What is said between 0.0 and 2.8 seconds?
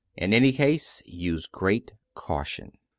In any case, use great caution."